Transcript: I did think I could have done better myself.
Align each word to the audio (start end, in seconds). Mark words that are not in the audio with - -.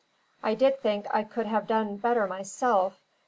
I 0.41 0.55
did 0.55 0.79
think 0.81 1.05
I 1.13 1.21
could 1.23 1.45
have 1.45 1.67
done 1.67 1.97
better 1.97 2.25
myself. 2.25 2.99